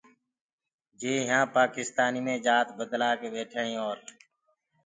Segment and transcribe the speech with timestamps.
[1.01, 3.97] يي يهآنٚ پآڪِستآنيٚ مي جآت بدلآ ڪي ٻيٺائينٚ اور